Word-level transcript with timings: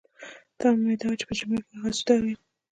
تمه 0.59 0.79
مې 0.85 0.95
دا 0.99 1.05
وه 1.09 1.15
چې 1.19 1.25
په 1.29 1.33
ژمي 1.39 1.57
اسوده 1.87 2.13
یم. 2.29 2.39